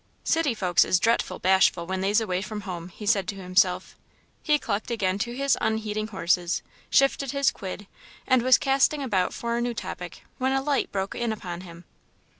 [0.23, 3.95] "City folks is dretful bashful when they's away from home," he said to himself.
[4.41, 7.85] He clucked again to his unheeding horses, shifted his quid,
[8.25, 11.85] and was casting about for a new topic when a light broke in upon him.